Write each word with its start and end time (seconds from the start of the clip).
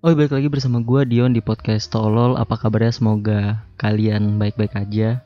Oh, 0.00 0.16
balik 0.16 0.32
lagi 0.32 0.48
bersama 0.48 0.80
gua 0.80 1.04
Dion 1.04 1.36
di 1.36 1.44
podcast 1.44 1.92
Tolol. 1.92 2.32
Apa 2.40 2.56
kabarnya? 2.56 2.88
Semoga 2.88 3.60
kalian 3.76 4.40
baik-baik 4.40 4.72
aja. 4.72 5.20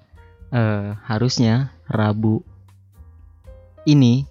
Eh, 0.50 0.90
harusnya 1.06 1.70
Rabu 1.86 2.42
ini 3.86 4.26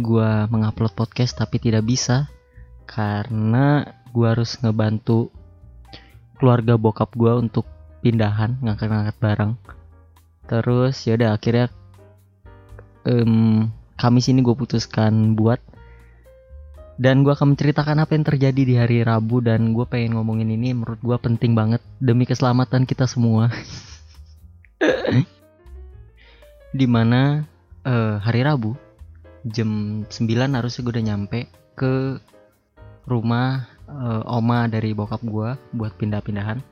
gua 0.00 0.48
mengupload 0.48 0.96
podcast 0.96 1.36
tapi 1.36 1.60
tidak 1.60 1.84
bisa 1.84 2.24
karena 2.88 3.84
gua 4.16 4.32
harus 4.32 4.56
ngebantu 4.64 5.28
keluarga 6.40 6.80
bokap 6.80 7.12
gua 7.12 7.36
untuk 7.36 7.68
pindahan 8.00 8.56
ngangkat-ngangkat 8.64 9.16
barang. 9.20 9.52
Terus 10.48 11.04
ya 11.04 11.20
udah 11.20 11.36
akhirnya 11.36 11.68
em, 13.04 13.68
Kamis 14.00 14.32
ini 14.32 14.40
gue 14.40 14.56
putuskan 14.56 15.36
buat 15.36 15.60
dan 16.96 17.20
gue 17.20 17.32
akan 17.32 17.52
menceritakan 17.52 18.00
apa 18.00 18.16
yang 18.16 18.24
terjadi 18.24 18.62
di 18.64 18.74
hari 18.80 19.04
Rabu 19.04 19.44
dan 19.44 19.76
gue 19.76 19.84
pengen 19.84 20.16
ngomongin 20.16 20.48
ini 20.48 20.72
menurut 20.72 20.96
gue 21.04 21.16
penting 21.20 21.52
banget. 21.52 21.84
Demi 22.00 22.24
keselamatan 22.24 22.88
kita 22.88 23.04
semua. 23.04 23.52
Di 26.78 26.86
mana 26.88 27.44
eh, 27.84 28.16
hari 28.16 28.40
Rabu 28.40 28.76
jam 29.44 30.02
9 30.08 30.56
harusnya 30.56 30.80
gue 30.82 30.92
udah 30.96 31.06
nyampe 31.12 31.38
ke 31.76 32.16
rumah 33.04 33.68
eh, 33.86 34.22
oma 34.24 34.64
dari 34.64 34.96
bokap 34.96 35.20
gue 35.20 35.52
buat 35.76 35.92
pindah-pindahan. 36.00 36.64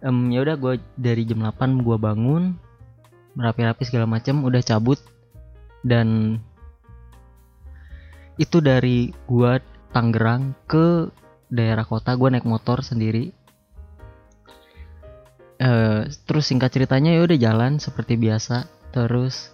Em, 0.00 0.16
ya 0.32 0.40
udah 0.40 0.56
gue 0.56 0.80
dari 0.96 1.28
jam 1.28 1.44
8 1.44 1.84
gue 1.84 1.96
bangun 2.00 2.56
rapi-rapi 3.36 3.84
segala 3.84 4.08
macam 4.08 4.40
udah 4.40 4.64
cabut. 4.64 4.96
Dan 5.80 6.40
itu 8.40 8.64
dari 8.64 9.12
gua 9.28 9.60
Tangerang 9.92 10.56
ke 10.64 11.12
daerah 11.52 11.84
kota 11.84 12.16
gua 12.16 12.32
naik 12.32 12.48
motor 12.48 12.80
sendiri. 12.80 13.36
Eh 15.60 16.08
terus 16.24 16.48
singkat 16.48 16.72
ceritanya 16.72 17.12
ya 17.12 17.20
udah 17.26 17.36
jalan 17.36 17.76
seperti 17.76 18.16
biasa. 18.16 18.64
Terus 18.96 19.52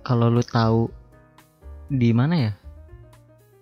kalau 0.00 0.32
lu 0.32 0.40
tahu 0.40 0.88
di 1.92 2.14
mana 2.16 2.34
ya? 2.50 2.52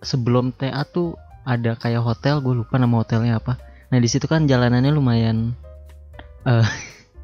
Sebelum 0.05 0.55
TA 0.55 0.85
tuh 0.87 1.17
ada 1.45 1.77
kayak 1.77 2.05
hotel 2.05 2.41
gue 2.41 2.55
lupa 2.65 2.77
nama 2.77 3.01
hotelnya 3.01 3.41
apa. 3.41 3.57
Nah 3.93 3.99
di 4.01 4.09
situ 4.09 4.29
kan 4.29 4.49
jalanannya 4.49 4.93
lumayan 4.93 5.57
eh 6.45 6.69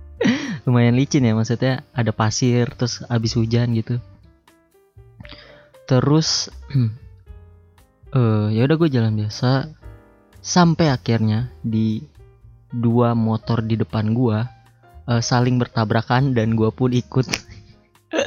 lumayan 0.68 0.96
licin 0.96 1.24
ya 1.24 1.36
maksudnya 1.36 1.84
ada 1.92 2.12
pasir 2.12 2.68
terus 2.76 3.04
habis 3.08 3.36
hujan 3.36 3.76
gitu. 3.76 4.00
Terus 5.84 6.48
eh 8.10 8.46
ya 8.54 8.66
udah 8.66 8.76
gue 8.76 8.90
jalan 8.90 9.14
biasa. 9.14 9.70
Sampai 10.40 10.88
akhirnya 10.88 11.52
di 11.60 12.00
dua 12.70 13.18
motor 13.18 13.60
di 13.66 13.74
depan 13.74 14.14
gua 14.14 14.46
eh, 15.10 15.22
saling 15.22 15.58
bertabrakan 15.58 16.32
dan 16.32 16.54
gua 16.54 16.70
pun 16.70 16.94
ikut. 16.94 17.26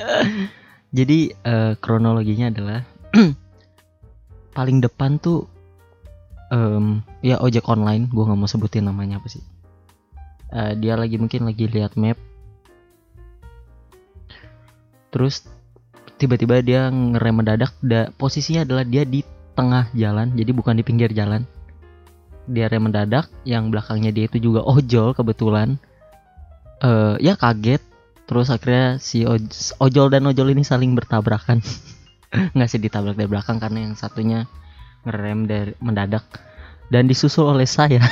Jadi 0.98 1.34
eh, 1.34 1.74
kronologinya 1.80 2.52
adalah 2.54 2.80
paling 4.58 4.84
depan 4.84 5.18
tuh 5.18 5.50
em, 6.54 7.02
ya 7.26 7.42
ojek 7.42 7.66
online 7.66 8.12
gua 8.14 8.30
nggak 8.30 8.40
mau 8.40 8.50
sebutin 8.52 8.86
namanya 8.86 9.18
apa 9.18 9.28
sih. 9.32 9.44
Eh, 10.54 10.78
dia 10.78 10.94
lagi 10.94 11.18
mungkin 11.18 11.50
lagi 11.50 11.66
lihat 11.66 11.98
map. 11.98 12.20
Terus 15.10 15.46
tiba-tiba 16.22 16.62
dia 16.62 16.94
ngerem 16.94 17.42
mendadak 17.42 17.74
da, 17.82 18.14
posisinya 18.18 18.66
adalah 18.66 18.86
dia 18.86 19.02
di 19.06 19.26
tengah 19.54 19.90
jalan 19.94 20.34
jadi 20.34 20.52
bukan 20.54 20.78
di 20.78 20.84
pinggir 20.86 21.14
jalan. 21.14 21.46
Dia 22.44 22.68
rem 22.68 22.84
mendadak 22.84 23.32
yang 23.48 23.72
belakangnya 23.72 24.12
dia 24.12 24.28
itu 24.28 24.52
juga 24.52 24.66
ojol 24.68 25.16
kebetulan. 25.16 25.80
Eh 26.84 27.16
ya 27.24 27.40
kaget. 27.40 27.80
Terus 28.24 28.52
akhirnya 28.52 29.00
si 29.00 29.24
oj- 29.24 29.76
ojol 29.80 30.12
dan 30.12 30.28
ojol 30.28 30.52
ini 30.52 30.66
saling 30.66 30.92
bertabrakan. 30.98 31.64
Nggak 32.56 32.70
sih 32.70 32.82
ditabrak 32.82 33.16
dari 33.16 33.30
belakang 33.30 33.62
karena 33.62 33.88
yang 33.88 33.96
satunya 33.96 34.50
ngerem 35.08 35.48
dari 35.48 35.72
mendadak. 35.80 36.26
Dan 36.92 37.08
disusul 37.08 37.56
oleh 37.56 37.68
saya. 37.70 38.04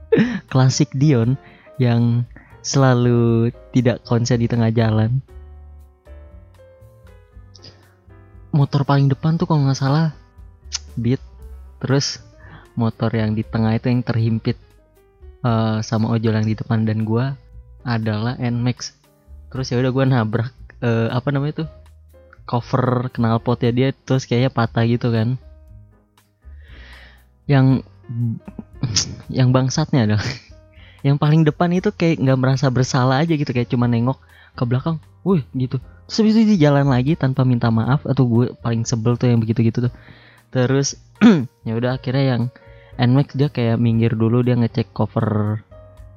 Klasik 0.52 0.92
Dion 0.92 1.38
yang 1.80 2.28
selalu 2.60 3.48
tidak 3.72 4.04
konsen 4.04 4.44
di 4.44 4.48
tengah 4.48 4.68
jalan. 4.68 5.24
Motor 8.52 8.82
paling 8.84 9.08
depan 9.08 9.38
tuh 9.38 9.46
kalau 9.46 9.64
nggak 9.64 9.78
salah 9.78 10.19
beat 11.00 11.22
terus 11.80 12.20
motor 12.76 13.08
yang 13.10 13.32
di 13.32 13.42
tengah 13.42 13.76
itu 13.76 13.88
yang 13.88 14.04
terhimpit 14.04 14.56
eh, 15.42 15.78
sama 15.80 16.12
ojol 16.12 16.36
yang 16.36 16.46
di 16.46 16.54
depan 16.54 16.84
dan 16.84 17.08
gua 17.08 17.34
adalah 17.82 18.36
Nmax 18.36 18.92
terus 19.48 19.72
ya 19.72 19.80
udah 19.80 19.90
gua 19.90 20.04
nabrak 20.04 20.52
eh, 20.84 21.08
apa 21.08 21.28
namanya 21.32 21.64
tuh 21.64 21.68
cover 22.50 23.14
knalpotnya 23.14 23.70
dia 23.70 23.88
terus 23.94 24.26
kayaknya 24.26 24.50
patah 24.50 24.82
gitu 24.82 25.14
kan. 25.14 25.38
Yang 27.46 27.86
yang 29.38 29.54
bangsatnya 29.54 30.10
adalah 30.10 30.26
yang 31.06 31.14
paling 31.14 31.46
depan 31.46 31.70
itu 31.70 31.94
kayak 31.94 32.18
nggak 32.18 32.38
merasa 32.42 32.66
bersalah 32.66 33.22
aja 33.22 33.38
gitu 33.38 33.54
kayak 33.54 33.70
cuma 33.70 33.86
nengok 33.86 34.18
ke 34.58 34.62
belakang 34.66 34.98
wih 35.22 35.46
gitu. 35.54 35.78
Terus 36.10 36.16
habis 36.26 36.34
itu 36.42 36.58
jalan 36.58 36.90
lagi 36.90 37.14
tanpa 37.14 37.46
minta 37.46 37.70
maaf 37.70 38.02
atau 38.02 38.26
gue 38.26 38.46
paling 38.58 38.82
sebel 38.82 39.14
tuh 39.14 39.30
yang 39.30 39.38
begitu 39.38 39.62
gitu 39.62 39.86
tuh 39.86 39.92
terus 40.50 40.98
ya 41.66 41.72
udah 41.78 41.98
akhirnya 41.98 42.24
yang 42.36 42.42
Nmax 43.00 43.32
dia 43.32 43.48
kayak 43.48 43.80
minggir 43.80 44.12
dulu 44.12 44.44
dia 44.44 44.60
ngecek 44.60 44.92
cover 44.92 45.62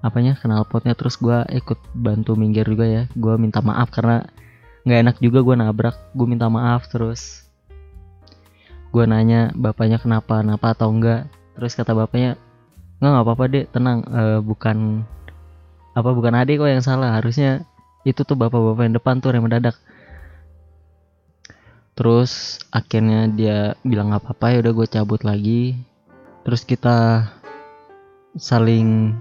apanya 0.03 0.35
knalpotnya 0.35 0.99
terus 0.99 1.15
gua 1.15 1.47
ikut 1.47 1.79
bantu 1.95 2.35
minggir 2.35 2.67
juga 2.67 2.83
ya. 2.83 3.03
Gua 3.15 3.39
minta 3.39 3.63
maaf 3.63 3.87
karena 3.87 4.27
nggak 4.83 4.99
enak 4.99 5.15
juga 5.23 5.39
gua 5.47 5.55
nabrak. 5.55 5.95
Gue 6.11 6.27
minta 6.27 6.51
maaf 6.51 6.91
terus 6.91 7.47
gua 8.91 9.07
nanya 9.07 9.55
bapaknya 9.55 9.97
kenapa 9.97 10.43
kenapa 10.43 10.75
atau 10.75 10.91
enggak. 10.91 11.31
Terus 11.55 11.71
kata 11.79 11.95
bapaknya 11.95 12.35
nggak 12.99 13.11
nggak 13.15 13.25
apa-apa 13.25 13.43
deh 13.47 13.65
tenang 13.71 13.99
eh, 14.11 14.39
bukan 14.43 15.07
apa 15.95 16.09
bukan 16.11 16.35
adik 16.35 16.59
kok 16.59 16.67
yang 16.67 16.83
salah. 16.83 17.15
Harusnya 17.15 17.63
itu 18.03 18.27
tuh 18.27 18.35
bapak-bapak 18.35 18.91
yang 18.91 18.95
depan 18.99 19.23
tuh 19.23 19.31
rem 19.31 19.47
mendadak 19.47 19.79
terus 21.93 22.61
akhirnya 22.73 23.29
dia 23.29 23.57
bilang 23.85 24.09
nggak 24.09 24.25
apa-apa 24.25 24.45
ya 24.53 24.57
udah 24.65 24.73
gue 24.73 24.87
cabut 24.89 25.21
lagi. 25.21 25.77
Terus 26.43 26.67
kita 26.67 27.29
saling 28.37 29.13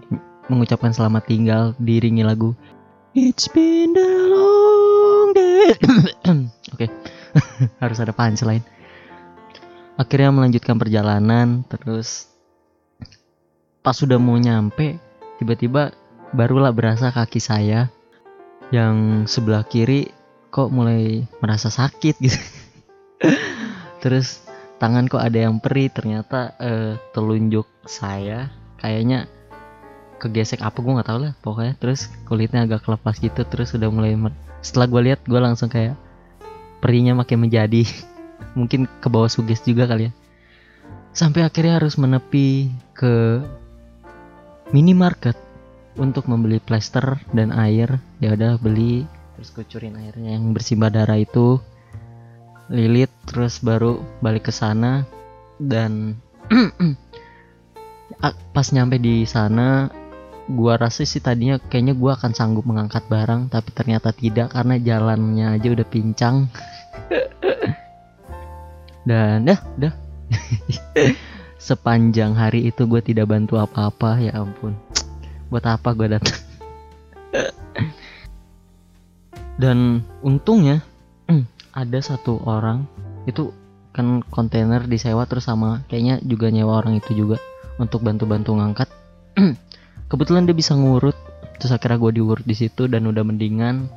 mengucapkan 0.50 0.90
selamat 0.90 1.22
tinggal 1.28 1.62
diiringi 1.78 2.24
lagu 2.24 2.56
It's 3.12 3.44
been 3.44 3.92
a 3.92 4.10
long 4.32 5.36
day. 5.36 5.76
Oke 6.72 6.88
harus 7.82 7.98
ada 8.00 8.16
punchline. 8.16 8.64
Akhirnya 10.00 10.32
melanjutkan 10.32 10.80
perjalanan 10.80 11.60
terus 11.68 12.32
pas 13.84 13.92
sudah 13.92 14.16
mau 14.16 14.40
nyampe 14.40 14.96
tiba-tiba 15.36 15.92
barulah 16.32 16.72
berasa 16.72 17.12
kaki 17.12 17.36
saya 17.36 17.92
yang 18.72 19.28
sebelah 19.28 19.68
kiri 19.68 20.08
kok 20.48 20.72
mulai 20.72 21.28
merasa 21.44 21.68
sakit 21.68 22.14
gitu 22.16 22.40
terus 24.02 24.42
tangan 24.82 25.06
kok 25.06 25.22
ada 25.22 25.46
yang 25.46 25.62
perih 25.62 25.88
ternyata 25.94 26.58
eh, 26.58 26.98
telunjuk 27.14 27.66
saya. 27.86 28.50
Kayaknya 28.82 29.30
kegesek 30.18 30.58
apa 30.58 30.78
gue 30.82 30.96
nggak 30.98 31.08
tahu 31.08 31.18
lah 31.22 31.32
pokoknya. 31.38 31.74
Terus 31.78 32.10
kulitnya 32.26 32.66
agak 32.66 32.82
kelepas 32.82 33.14
gitu 33.22 33.46
terus 33.46 33.70
udah 33.78 33.88
mulai 33.94 34.18
setelah 34.62 34.86
gue 34.90 35.00
lihat 35.12 35.20
gue 35.22 35.40
langsung 35.40 35.70
kayak 35.70 35.94
perihnya 36.82 37.14
makin 37.14 37.46
menjadi. 37.46 37.86
Mungkin 38.58 38.90
ke 38.98 39.06
bawah 39.06 39.30
suges 39.30 39.62
juga 39.62 39.86
kali 39.86 40.10
ya. 40.10 40.12
Sampai 41.14 41.46
akhirnya 41.46 41.78
harus 41.78 41.94
menepi 42.00 42.72
ke 42.96 43.38
minimarket 44.72 45.36
untuk 45.94 46.26
membeli 46.26 46.58
plester 46.58 47.22
dan 47.30 47.54
air. 47.54 48.02
Ya 48.18 48.34
udah 48.34 48.58
beli 48.58 49.06
terus 49.38 49.58
kucurin 49.58 49.98
airnya 49.98 50.38
yang 50.38 50.54
bersimbah 50.54 50.92
darah 50.92 51.18
itu 51.18 51.58
lilit 52.70 53.10
terus 53.26 53.58
baru 53.64 53.98
balik 54.22 54.50
ke 54.50 54.52
sana. 54.54 55.06
Dan 55.58 56.18
pas 58.54 58.66
nyampe 58.70 59.00
di 59.00 59.24
sana 59.24 59.88
gua 60.50 60.74
rasa 60.74 61.06
sih 61.06 61.22
tadinya 61.22 61.56
kayaknya 61.58 61.94
gua 61.94 62.18
akan 62.18 62.34
sanggup 62.34 62.66
mengangkat 62.66 63.06
barang 63.06 63.48
tapi 63.48 63.70
ternyata 63.70 64.10
tidak 64.10 64.52
karena 64.52 64.76
jalannya 64.78 65.58
aja 65.58 65.68
udah 65.72 65.86
pincang. 65.86 66.50
Dan 69.08 69.46
dah 69.46 69.60
dah. 69.78 69.94
Sepanjang 71.62 72.34
hari 72.34 72.74
itu 72.74 72.90
gue 72.90 72.98
tidak 72.98 73.30
bantu 73.30 73.54
apa-apa 73.54 74.18
ya 74.18 74.34
ampun. 74.34 74.74
Buat 75.46 75.78
apa 75.78 75.94
gue 75.94 76.10
datang? 76.10 76.42
Dan 79.62 80.02
untungnya 80.26 80.82
ada 81.72 81.98
satu 82.04 82.36
orang 82.44 82.84
itu 83.24 83.52
kan 83.92 84.24
kontainer 84.32 84.84
disewa 84.88 85.28
terus 85.28 85.48
sama 85.48 85.84
kayaknya 85.88 86.20
juga 86.24 86.48
nyewa 86.48 86.80
orang 86.80 86.96
itu 86.96 87.12
juga 87.12 87.36
untuk 87.76 88.04
bantu-bantu 88.04 88.56
ngangkat. 88.56 88.88
Kebetulan 90.10 90.44
dia 90.44 90.56
bisa 90.56 90.76
ngurut 90.76 91.16
terus 91.56 91.72
akhirnya 91.72 92.00
gue 92.00 92.12
diurut 92.20 92.44
di 92.44 92.56
situ 92.56 92.88
dan 92.88 93.08
udah 93.08 93.24
mendingan. 93.24 93.88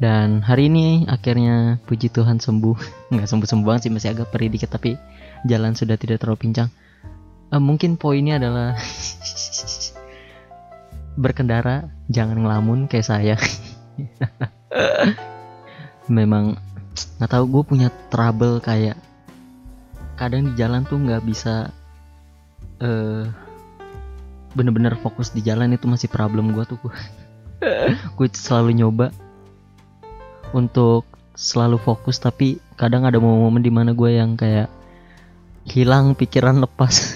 Dan 0.00 0.40
hari 0.40 0.72
ini 0.72 1.04
akhirnya 1.06 1.76
puji 1.84 2.08
Tuhan 2.08 2.40
sembuh. 2.40 2.76
Nggak 3.12 3.28
sembuh 3.28 3.46
sembuh 3.46 3.66
banget 3.66 3.82
sih 3.86 3.92
masih 3.92 4.10
agak 4.16 4.32
perih 4.34 4.50
dikit 4.50 4.72
tapi 4.72 4.96
jalan 5.46 5.76
sudah 5.76 6.00
tidak 6.00 6.24
terlalu 6.24 6.50
pincang. 6.50 6.72
Uh, 7.50 7.58
mungkin 7.58 7.98
poinnya 7.98 8.38
adalah 8.38 8.78
berkendara 11.22 11.90
jangan 12.06 12.38
ngelamun 12.38 12.86
kayak 12.86 13.06
saya 13.06 13.34
memang 16.08 16.56
nggak 17.18 17.30
tahu 17.30 17.44
gue 17.48 17.62
punya 17.64 17.88
trouble 18.12 18.60
kayak 18.62 18.96
kadang 20.16 20.50
di 20.50 20.52
jalan 20.56 20.84
tuh 20.84 21.00
nggak 21.00 21.24
bisa 21.24 21.72
uh, 22.84 23.24
bener-bener 24.52 24.98
fokus 25.00 25.32
di 25.32 25.40
jalan 25.40 25.72
itu 25.72 25.86
masih 25.86 26.10
problem 26.10 26.52
gue 26.52 26.64
tuh 26.66 26.76
gue 26.82 28.28
selalu 28.36 28.78
nyoba 28.78 29.14
untuk 30.50 31.06
selalu 31.40 31.80
fokus 31.80 32.20
tapi 32.20 32.60
kadang 32.76 33.06
ada 33.06 33.16
momen-momen 33.16 33.62
di 33.62 33.72
mana 33.72 33.94
gue 33.94 34.10
yang 34.12 34.36
kayak 34.36 34.68
hilang 35.68 36.16
pikiran 36.18 36.60
lepas. 36.60 37.14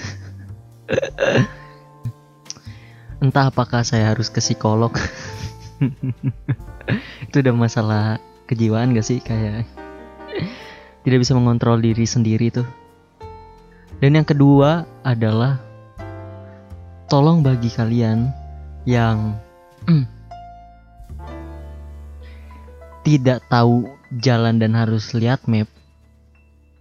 Entah 3.22 3.48
apakah 3.48 3.82
saya 3.82 4.12
harus 4.12 4.28
ke 4.28 4.38
psikolog 4.38 4.92
itu 7.28 7.36
udah 7.40 7.54
masalah 7.54 8.02
kejiwaan 8.46 8.94
gak 8.94 9.06
sih? 9.06 9.18
Kayak 9.20 9.66
tidak 11.04 11.18
bisa 11.20 11.36
mengontrol 11.36 11.78
diri 11.80 12.04
sendiri 12.08 12.48
tuh. 12.50 12.66
Dan 14.00 14.18
yang 14.18 14.26
kedua 14.26 14.84
adalah 15.06 15.60
tolong 17.06 17.44
bagi 17.44 17.70
kalian 17.70 18.32
yang 18.88 19.38
tidak 23.06 23.44
tahu 23.52 23.86
jalan 24.18 24.56
dan 24.56 24.72
harus 24.72 25.12
lihat 25.12 25.44
map 25.44 25.68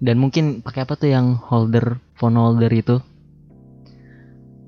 dan 0.03 0.19
mungkin 0.19 0.59
pakai 0.59 0.83
apa 0.83 0.99
tuh 0.99 1.15
yang 1.15 1.39
holder 1.39 1.95
phone 2.19 2.35
holder 2.35 2.67
itu? 2.75 2.99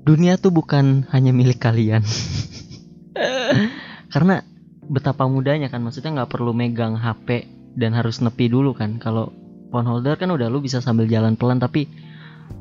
Dunia 0.06 0.40
tuh 0.40 0.54
bukan 0.54 1.04
hanya 1.10 1.34
milik 1.34 1.58
kalian 1.58 2.06
karena 4.10 4.42
betapa 4.86 5.26
mudahnya 5.26 5.66
kan 5.66 5.82
maksudnya 5.82 6.22
nggak 6.22 6.30
perlu 6.30 6.54
megang 6.54 6.94
HP 6.94 7.46
dan 7.76 7.92
harus 7.92 8.22
nepi 8.22 8.48
dulu 8.48 8.72
kan. 8.72 9.02
Kalau 9.02 9.34
phone 9.70 9.86
holder 9.86 10.16
kan 10.16 10.30
udah 10.30 10.48
lu 10.48 10.62
bisa 10.62 10.80
sambil 10.80 11.10
jalan 11.10 11.34
pelan 11.34 11.58
tapi 11.58 11.90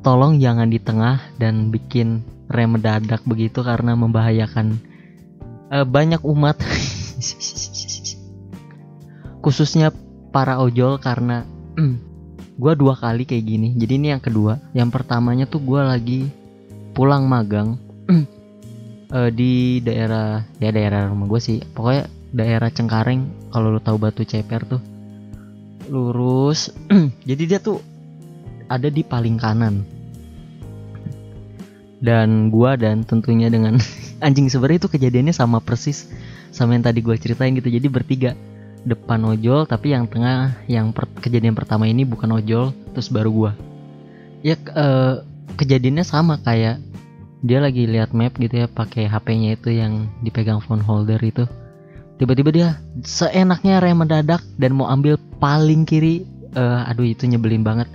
tolong 0.02 0.42
jangan 0.42 0.68
di 0.68 0.82
tengah 0.82 1.22
dan 1.38 1.70
bikin 1.70 2.26
rem 2.50 2.78
mendadak 2.78 3.22
begitu 3.26 3.66
karena 3.66 3.94
membahayakan 3.94 4.78
uh, 5.72 5.86
banyak 5.86 6.22
umat. 6.26 6.58
Khususnya 9.46 9.94
para 10.34 10.58
ojol 10.58 10.98
karena 10.98 11.46
gue 12.62 12.74
dua 12.74 12.98
kali 12.98 13.30
kayak 13.30 13.46
gini. 13.46 13.70
Jadi 13.78 13.94
ini 14.02 14.08
yang 14.12 14.24
kedua. 14.24 14.58
Yang 14.74 14.90
pertamanya 14.90 15.46
tuh 15.46 15.62
gue 15.62 15.82
lagi 15.86 16.22
pulang 16.98 17.30
magang 17.30 17.78
uh, 19.16 19.32
di 19.32 19.80
daerah 19.80 20.44
ya 20.60 20.76
daerah 20.76 21.08
rumah 21.08 21.32
gue 21.32 21.40
sih. 21.40 21.58
Pokoknya 21.64 22.12
daerah 22.36 22.68
Cengkareng 22.68 23.50
kalau 23.56 23.72
lo 23.72 23.80
tahu 23.80 23.96
Batu 23.96 24.28
Ceper 24.28 24.68
tuh. 24.68 24.82
Lurus. 25.88 26.76
Jadi 27.30 27.44
dia 27.48 27.64
tuh 27.64 27.80
ada 28.68 28.92
di 28.92 29.02
paling 29.08 29.40
kanan. 29.40 29.88
Dan 32.04 32.52
gua 32.52 32.76
dan 32.76 33.08
tentunya 33.08 33.48
dengan 33.48 33.80
anjing 34.26 34.52
sebenarnya 34.52 34.86
itu 34.86 34.92
kejadiannya 34.92 35.34
sama 35.34 35.64
persis 35.64 36.12
sama 36.52 36.76
yang 36.76 36.84
tadi 36.84 37.00
gua 37.00 37.16
ceritain 37.16 37.56
gitu. 37.56 37.72
Jadi 37.72 37.88
bertiga. 37.88 38.34
Depan 38.86 39.18
ojol 39.26 39.66
tapi 39.66 39.98
yang 39.98 40.06
tengah 40.06 40.62
yang 40.70 40.94
per, 40.94 41.10
kejadian 41.18 41.58
pertama 41.58 41.90
ini 41.90 42.06
bukan 42.06 42.30
ojol 42.38 42.70
terus 42.94 43.10
baru 43.10 43.32
gua. 43.34 43.52
Ya 44.46 44.54
uh, 44.78 45.26
kejadiannya 45.58 46.06
sama 46.06 46.38
kayak 46.38 46.78
dia 47.46 47.62
lagi 47.62 47.86
lihat 47.86 48.10
map 48.18 48.34
gitu 48.42 48.66
ya 48.66 48.68
pakai 48.68 49.06
HP-nya 49.06 49.54
itu 49.54 49.70
yang 49.70 50.10
dipegang 50.26 50.58
phone 50.66 50.82
holder 50.82 51.22
itu. 51.22 51.46
Tiba-tiba 52.18 52.50
dia 52.50 52.68
seenaknya 53.06 53.78
rem 53.78 54.02
mendadak 54.02 54.42
dan 54.58 54.74
mau 54.74 54.90
ambil 54.90 55.22
paling 55.38 55.86
kiri. 55.86 56.26
Uh, 56.58 56.88
aduh 56.90 57.06
itu 57.06 57.30
nyebelin 57.30 57.62
banget. 57.62 57.86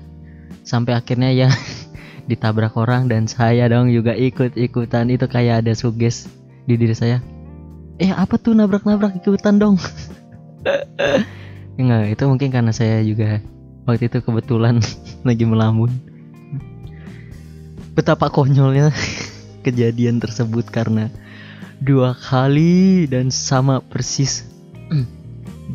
Sampai 0.63 0.95
akhirnya 0.95 1.35
ya 1.35 1.49
ditabrak 2.31 2.79
orang 2.79 3.11
dan 3.11 3.27
saya 3.27 3.67
dong 3.67 3.91
juga 3.91 4.15
ikut-ikutan. 4.15 5.11
Itu 5.11 5.27
kayak 5.27 5.67
ada 5.67 5.75
suges 5.75 6.31
di 6.71 6.79
diri 6.79 6.95
saya. 6.95 7.19
Eh 7.99 8.15
apa 8.15 8.39
tuh 8.39 8.55
nabrak-nabrak 8.55 9.19
ikutan 9.19 9.59
dong? 9.59 9.77
Enggak, 11.81 12.13
itu 12.13 12.23
mungkin 12.29 12.49
karena 12.53 12.71
saya 12.77 13.01
juga 13.03 13.43
waktu 13.89 14.07
itu 14.07 14.23
kebetulan 14.23 14.79
lagi 15.29 15.45
melamun. 15.49 15.91
Betapa 17.97 18.31
konyolnya 18.31 18.95
kejadian 19.63 20.19
tersebut 20.19 20.67
karena 20.69 21.09
dua 21.81 22.13
kali 22.17 23.09
dan 23.09 23.33
sama 23.33 23.81
persis. 23.81 24.45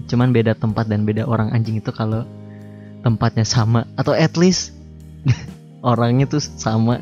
Cuman 0.09 0.35
beda 0.35 0.53
tempat 0.53 0.85
dan 0.85 1.07
beda 1.07 1.25
orang 1.25 1.49
anjing 1.55 1.81
itu 1.81 1.89
kalau 1.89 2.27
tempatnya 3.01 3.45
sama 3.45 3.89
atau 3.97 4.13
at 4.13 4.37
least 4.37 4.75
orangnya 5.85 6.29
tuh 6.29 6.41
sama. 6.41 7.01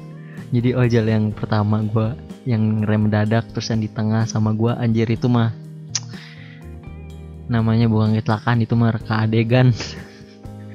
Jadi 0.53 0.77
ojol 0.77 1.09
yang 1.09 1.33
pertama 1.33 1.81
gue 1.81 2.13
yang 2.43 2.83
rem 2.83 3.07
dadak 3.07 3.47
terus 3.55 3.71
yang 3.71 3.79
di 3.79 3.87
tengah 3.87 4.27
sama 4.27 4.51
gue 4.51 4.71
anjir 4.75 5.07
itu 5.07 5.31
mah 5.31 5.55
namanya 7.47 7.87
bukan 7.87 8.19
kecelakaan 8.19 8.63
itu 8.63 8.75
mah 8.75 8.91
reka 8.91 9.23
adegan 9.23 9.71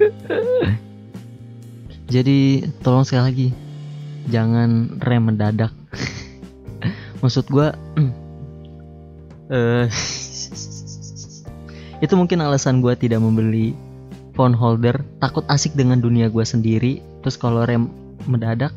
jadi 2.12 2.64
tolong 2.80 3.04
sekali 3.04 3.24
lagi 3.24 3.48
jangan 4.32 5.00
rem 5.00 5.32
mendadak 5.32 5.72
maksud 7.20 7.44
gue 7.50 7.68
uh, 9.50 9.84
itu 12.04 12.14
mungkin 12.14 12.38
alasan 12.44 12.78
gue 12.78 12.94
tidak 12.94 13.18
membeli 13.18 13.74
phone 14.38 14.54
holder. 14.54 15.02
Takut 15.18 15.42
asik 15.50 15.74
dengan 15.74 15.98
dunia 15.98 16.30
gue 16.30 16.46
sendiri. 16.46 17.02
Terus 17.26 17.34
kalau 17.34 17.66
rem 17.66 17.90
mendadak 18.30 18.70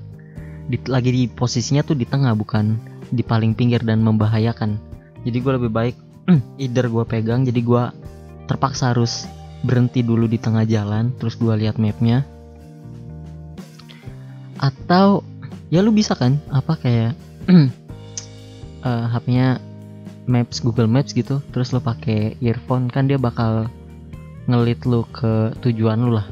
di, 0.66 0.82
lagi 0.90 1.14
di 1.14 1.24
posisinya 1.30 1.86
tuh 1.86 1.94
di 1.94 2.10
tengah 2.10 2.34
bukan 2.34 2.82
di 3.14 3.22
paling 3.22 3.54
pinggir 3.54 3.86
dan 3.86 4.02
membahayakan. 4.02 4.82
Jadi 5.22 5.38
gue 5.38 5.54
lebih 5.62 5.70
baik 5.70 5.96
either 6.58 6.90
gue 6.90 7.06
pegang. 7.06 7.46
Jadi 7.46 7.62
gue 7.62 7.84
terpaksa 8.50 8.98
harus 8.98 9.30
berhenti 9.62 10.02
dulu 10.02 10.26
di 10.26 10.42
tengah 10.42 10.66
jalan 10.66 11.14
terus 11.22 11.38
gue 11.38 11.54
lihat 11.54 11.78
mapnya. 11.78 12.26
Atau 14.58 15.22
ya 15.70 15.86
lu 15.86 15.94
bisa 15.94 16.18
kan 16.18 16.42
apa 16.50 16.74
kayak 16.82 17.14
uh, 18.82 18.90
eh, 18.90 19.06
HP-nya 19.10 19.48
Maps 20.30 20.62
Google 20.62 20.90
Maps 20.90 21.14
gitu. 21.14 21.42
Terus 21.54 21.74
lu 21.74 21.82
pakai 21.82 22.38
earphone 22.42 22.88
kan 22.90 23.10
dia 23.10 23.18
bakal 23.18 23.70
ngelit 24.50 24.84
lu 24.86 25.06
ke 25.14 25.54
tujuan 25.62 26.02
lu 26.02 26.18
lah. 26.18 26.28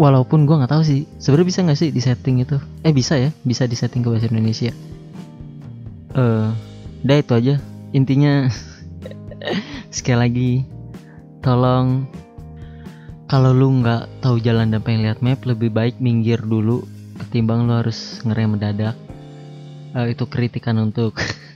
Walaupun 0.00 0.48
gue 0.48 0.56
nggak 0.56 0.72
tahu 0.72 0.82
sih 0.82 1.04
sebenarnya 1.20 1.48
bisa 1.48 1.60
nggak 1.66 1.78
sih 1.78 1.90
di 1.92 2.00
setting 2.00 2.40
itu? 2.40 2.56
Eh 2.86 2.94
bisa 2.94 3.20
ya 3.20 3.30
bisa 3.44 3.68
di 3.68 3.76
setting 3.76 4.00
ke 4.00 4.08
bahasa 4.08 4.32
Indonesia. 4.32 4.72
Eh 4.72 6.18
uh, 6.18 6.48
udah 7.04 7.16
itu 7.20 7.32
aja. 7.36 7.54
Intinya 7.92 8.48
sekali 9.94 10.18
lagi 10.18 10.50
tolong 11.44 12.08
kalau 13.30 13.54
lu 13.54 13.84
nggak 13.84 14.24
tahu 14.24 14.42
jalan 14.42 14.74
dan 14.74 14.82
pengen 14.82 15.06
lihat 15.06 15.22
map 15.22 15.44
lebih 15.46 15.70
baik 15.70 16.02
minggir 16.02 16.42
dulu 16.42 16.82
ketimbang 17.20 17.68
lu 17.68 17.76
harus 17.76 18.24
ngerem 18.24 18.56
mendadak. 18.56 18.96
Uh, 19.90 20.06
itu 20.06 20.22
kritikan 20.30 20.78
untuk 20.78 21.18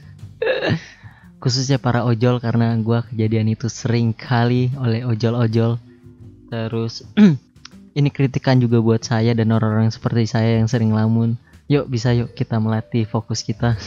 khususnya 1.45 1.77
para 1.77 2.09
ojol 2.09 2.41
karena 2.41 2.73
gua 2.81 3.05
kejadian 3.05 3.53
itu 3.53 3.69
sering 3.69 4.17
kali 4.17 4.73
oleh 4.81 5.05
ojol-ojol 5.05 5.77
terus 6.49 7.05
ini 7.99 8.09
kritikan 8.09 8.57
juga 8.57 8.81
buat 8.81 9.05
saya 9.05 9.37
dan 9.37 9.53
orang-orang 9.53 9.93
seperti 9.93 10.25
saya 10.25 10.57
yang 10.57 10.67
sering 10.73 10.97
lamun 10.97 11.37
yuk 11.69 11.85
bisa 11.85 12.17
yuk 12.17 12.33
kita 12.33 12.57
melatih 12.57 13.05
fokus 13.05 13.45
kita 13.45 13.77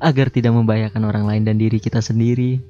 agar 0.00 0.28
tidak 0.28 0.52
membahayakan 0.52 1.02
orang 1.08 1.24
lain 1.24 1.42
dan 1.44 1.56
diri 1.56 1.80
kita 1.80 2.04
sendiri. 2.04 2.60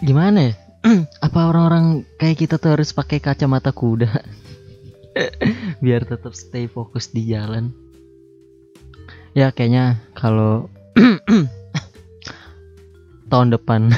Gimana 0.00 0.50
ya? 0.50 0.54
Apa 1.26 1.50
orang-orang 1.52 2.08
kayak 2.16 2.46
kita 2.46 2.56
tuh 2.56 2.72
harus 2.78 2.96
pakai 2.96 3.20
kacamata 3.20 3.68
kuda 3.68 4.08
biar 5.84 6.08
tetap 6.08 6.32
stay 6.32 6.66
fokus 6.66 7.12
di 7.12 7.28
jalan? 7.28 7.70
Ya 9.36 9.52
kayaknya 9.54 10.00
kalau 10.16 10.72
tahun 13.30 13.54
depan 13.54 13.94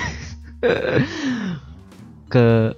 ke 2.32 2.76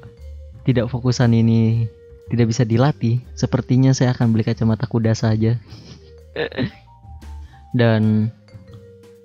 tidak 0.65 0.89
fokusan 0.89 1.37
ini 1.37 1.91
tidak 2.33 2.57
bisa 2.57 2.65
dilatih, 2.65 3.21
sepertinya 3.37 3.93
saya 3.93 4.17
akan 4.17 4.33
beli 4.33 4.49
kacamata 4.49 4.89
kuda 4.89 5.13
saja. 5.13 5.61
Dan 7.79 8.33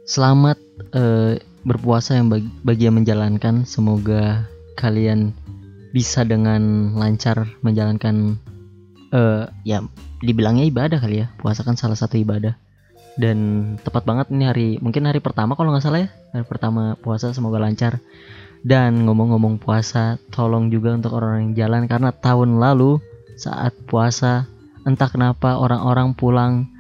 selamat 0.04 0.58
eh, 0.92 1.40
berpuasa 1.64 2.20
yang 2.20 2.28
bagi, 2.28 2.50
bagi 2.66 2.84
yang 2.92 3.00
menjalankan. 3.00 3.64
Semoga 3.64 4.44
kalian 4.76 5.32
bisa 5.96 6.22
dengan 6.28 6.94
lancar 6.96 7.50
menjalankan 7.66 8.38
eh 9.10 9.46
ya 9.66 9.82
dibilangnya 10.22 10.68
ibadah 10.68 11.00
kali 11.00 11.24
ya. 11.24 11.32
Puasa 11.40 11.64
kan 11.64 11.80
salah 11.80 11.96
satu 11.96 12.20
ibadah. 12.20 12.60
Dan 13.20 13.38
tepat 13.84 14.08
banget 14.08 14.32
ini 14.32 14.48
hari 14.48 14.68
mungkin 14.80 15.04
hari 15.04 15.20
pertama 15.20 15.60
kalau 15.60 15.76
nggak 15.76 15.84
salah 15.84 16.08
ya. 16.08 16.10
Hari 16.32 16.48
pertama 16.48 16.96
puasa 16.96 17.36
semoga 17.36 17.60
lancar. 17.60 18.00
Dan 18.64 19.04
ngomong-ngomong 19.08 19.60
puasa, 19.60 20.20
tolong 20.32 20.72
juga 20.72 20.96
untuk 20.96 21.16
orang-orang 21.16 21.52
yang 21.52 21.56
jalan 21.68 21.84
karena 21.88 22.12
tahun 22.16 22.60
lalu 22.60 23.00
saat 23.40 23.72
puasa 23.88 24.48
entah 24.88 25.12
kenapa 25.12 25.60
orang-orang 25.60 26.16
pulang 26.16 26.72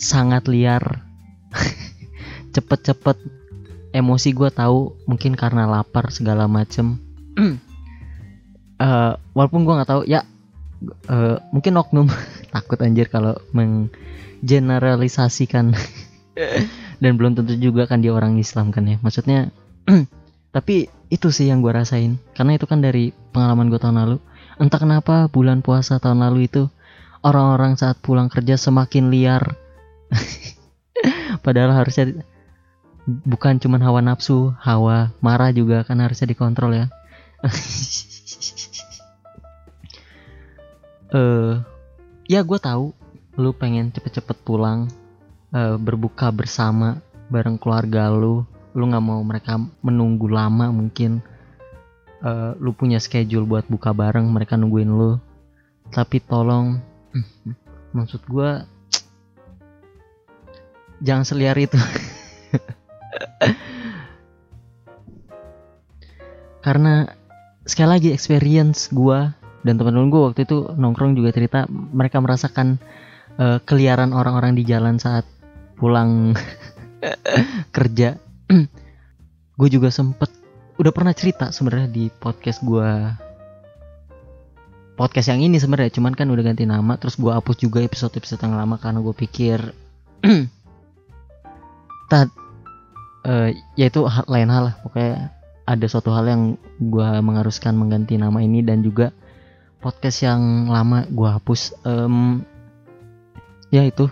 sangat 0.00 0.48
liar. 0.48 1.04
Cepet-cepet 2.56 3.16
emosi 3.92 4.32
gue 4.32 4.48
tahu 4.48 4.96
mungkin 5.04 5.36
karena 5.36 5.68
lapar 5.68 6.08
segala 6.08 6.48
macem. 6.48 6.96
Eh, 8.82 9.14
walaupun 9.30 9.62
gue 9.62 9.78
nggak 9.78 9.90
tahu 9.94 10.02
ya 10.10 10.26
eh, 11.06 11.38
mungkin 11.54 11.78
oknum 11.78 12.10
takut 12.52 12.76
anjir 12.84 13.08
kalau 13.08 13.40
menggeneralisasikan. 13.56 15.72
Dan 17.02 17.18
belum 17.18 17.34
tentu 17.34 17.58
juga 17.58 17.90
kan 17.90 17.98
dia 18.04 18.14
orang 18.14 18.38
Islam 18.38 18.70
kan 18.70 18.86
ya. 18.86 18.94
Maksudnya 19.02 19.50
tapi 20.54 20.86
itu 21.08 21.32
sih 21.32 21.48
yang 21.50 21.64
gue 21.64 21.72
rasain. 21.72 22.20
Karena 22.36 22.54
itu 22.54 22.68
kan 22.68 22.84
dari 22.84 23.10
pengalaman 23.32 23.72
gue 23.72 23.80
tahun 23.80 23.96
lalu. 23.98 24.20
Entah 24.60 24.78
kenapa 24.78 25.26
bulan 25.32 25.64
puasa 25.64 25.96
tahun 25.98 26.20
lalu 26.22 26.46
itu 26.46 26.68
orang-orang 27.24 27.80
saat 27.80 27.96
pulang 27.98 28.28
kerja 28.28 28.60
semakin 28.60 29.10
liar. 29.10 29.56
Padahal 31.44 31.74
harusnya 31.74 32.22
bukan 33.02 33.58
cuman 33.58 33.82
hawa 33.82 33.98
nafsu 33.98 34.54
hawa 34.62 35.10
marah 35.18 35.50
juga 35.50 35.82
kan 35.82 35.98
harusnya 35.98 36.30
dikontrol 36.30 36.70
ya. 36.76 36.86
Eh 41.12 41.71
ya 42.26 42.42
gue 42.42 42.58
tahu 42.58 42.90
lu 43.40 43.50
pengen 43.56 43.88
cepet-cepet 43.90 44.36
pulang 44.44 44.92
eh, 45.54 45.76
berbuka 45.80 46.28
bersama 46.34 47.00
bareng 47.32 47.56
keluarga 47.56 48.12
lu. 48.12 48.44
Lu 48.72 48.88
nggak 48.88 49.04
mau 49.04 49.20
mereka 49.24 49.56
menunggu 49.80 50.28
lama 50.28 50.72
mungkin. 50.72 51.22
Eh, 52.22 52.52
lu 52.60 52.72
punya 52.76 53.00
schedule 53.02 53.48
buat 53.48 53.66
buka 53.66 53.92
bareng 53.96 54.28
mereka 54.28 54.56
nungguin 54.60 54.92
lu. 54.92 55.18
Tapi 55.92 56.20
tolong 56.24 56.80
maksud 57.96 58.20
gue 58.28 58.50
jangan 61.06 61.24
seliar 61.24 61.56
itu. 61.56 61.80
Karena 66.62 67.10
sekali 67.66 67.90
lagi 67.90 68.14
experience 68.14 68.86
gua 68.94 69.34
dan 69.62 69.78
teman-teman 69.78 70.10
gue 70.10 70.22
waktu 70.30 70.40
itu 70.44 70.74
nongkrong 70.74 71.14
juga 71.14 71.30
cerita 71.30 71.66
mereka 71.70 72.18
merasakan 72.18 72.82
eh, 73.38 73.58
keliaran 73.62 74.10
orang-orang 74.10 74.58
di 74.58 74.66
jalan 74.66 74.98
saat 74.98 75.26
pulang 75.78 76.34
kerja. 77.76 78.18
Gue 79.58 79.68
juga 79.68 79.90
sempet 79.90 80.30
udah 80.80 80.92
pernah 80.94 81.12
cerita 81.12 81.52
sebenarnya 81.52 81.88
di 81.92 82.04
podcast 82.08 82.64
gua 82.64 83.14
podcast 84.96 85.30
yang 85.34 85.44
ini 85.44 85.60
sebenarnya. 85.60 85.92
Cuman 85.94 86.16
kan 86.16 86.30
udah 86.30 86.42
ganti 86.42 86.64
nama 86.64 86.96
terus 86.96 87.18
gua 87.18 87.38
hapus 87.38 87.60
juga 87.62 87.84
episode-episode 87.84 88.40
yang 88.42 88.56
lama 88.56 88.78
karena 88.80 88.98
gue 88.98 89.14
pikir 89.14 89.58
tad 92.10 92.28
eh 93.22 93.54
yaitu 93.78 94.02
lain 94.26 94.50
hal 94.50 94.72
lah. 94.72 94.74
Pokoknya 94.82 95.30
ada 95.68 95.86
suatu 95.86 96.10
hal 96.10 96.26
yang 96.26 96.42
gua 96.78 97.20
mengharuskan 97.22 97.76
mengganti 97.76 98.18
nama 98.18 98.42
ini 98.42 98.64
dan 98.64 98.82
juga 98.82 99.14
podcast 99.82 100.22
yang 100.22 100.70
lama 100.70 101.02
gua 101.10 101.42
hapus 101.42 101.74
Em, 101.82 102.46
ya 103.74 103.82
itu. 103.82 104.06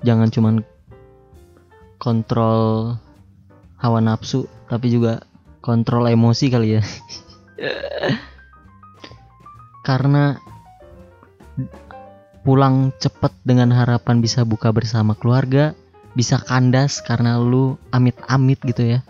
Jangan 0.00 0.32
cuman 0.32 0.64
kontrol 2.00 2.96
hawa 3.76 4.00
nafsu 4.00 4.48
tapi 4.72 4.88
juga 4.88 5.20
kontrol 5.60 6.08
emosi 6.08 6.48
kali 6.48 6.80
ya. 6.80 6.82
Karena 9.86 10.40
pulang 12.40 12.96
cepet 12.96 13.36
dengan 13.44 13.76
harapan 13.76 14.24
bisa 14.24 14.48
buka 14.48 14.72
bersama 14.72 15.12
keluarga 15.12 15.76
bisa 16.18 16.42
kandas 16.42 16.98
karena 16.98 17.38
lu 17.38 17.78
amit-amit 17.94 18.58
gitu 18.66 18.98
ya. 18.98 19.06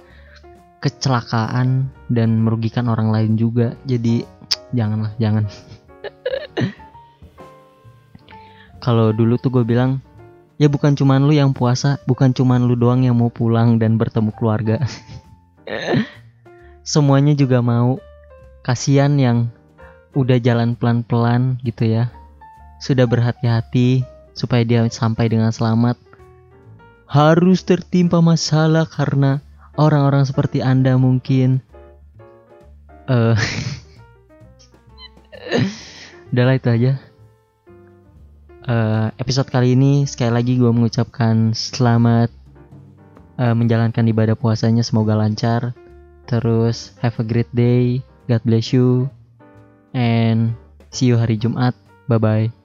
Kecelakaan 0.84 1.88
dan 2.12 2.44
merugikan 2.44 2.86
orang 2.86 3.10
lain 3.10 3.40
juga. 3.40 3.72
Jadi 3.88 4.22
janganlah 4.72 5.12
jangan. 5.16 5.44
Kalau 8.78 9.10
dulu 9.10 9.36
tuh 9.36 9.50
gue 9.50 9.64
bilang 9.66 10.00
ya 10.58 10.66
bukan 10.70 10.94
cuman 10.94 11.26
lu 11.26 11.34
yang 11.34 11.54
puasa 11.54 12.02
bukan 12.06 12.34
cuman 12.34 12.66
lu 12.66 12.74
doang 12.74 13.06
yang 13.06 13.18
mau 13.18 13.30
pulang 13.30 13.76
dan 13.76 13.98
bertemu 13.98 14.30
keluarga. 14.34 14.80
Semuanya 16.88 17.36
juga 17.36 17.60
mau. 17.60 18.00
Kasihan 18.64 19.16
yang 19.16 19.48
udah 20.12 20.36
jalan 20.40 20.76
pelan-pelan 20.76 21.60
gitu 21.64 21.88
ya. 21.88 22.12
Sudah 22.80 23.08
berhati-hati 23.08 24.04
supaya 24.36 24.62
dia 24.64 24.84
sampai 24.88 25.28
dengan 25.32 25.52
selamat. 25.52 25.96
Harus 27.08 27.64
tertimpa 27.64 28.20
masalah 28.20 28.84
karena 28.84 29.40
orang-orang 29.76 30.28
seperti 30.28 30.60
anda 30.60 30.96
mungkin. 31.00 31.64
Eh 33.08 33.36
udahlah 36.32 36.56
itu 36.56 36.68
aja. 36.68 36.92
Eh, 38.68 39.08
episode 39.16 39.48
kali 39.48 39.72
ini 39.72 40.04
sekali 40.04 40.28
lagi 40.28 40.60
gue 40.60 40.68
mengucapkan 40.68 41.56
selamat 41.56 42.28
eh, 43.40 43.54
menjalankan 43.56 44.04
ibadah 44.12 44.36
puasanya. 44.36 44.84
Semoga 44.84 45.16
lancar. 45.16 45.72
Terus 46.28 46.92
have 47.00 47.16
a 47.16 47.24
great 47.24 47.48
day. 47.56 48.04
God 48.28 48.44
bless 48.44 48.76
you. 48.76 49.08
And 49.96 50.52
see 50.92 51.08
you 51.08 51.16
hari 51.16 51.40
Jumat. 51.40 51.72
Bye 52.08 52.20
bye 52.20 52.57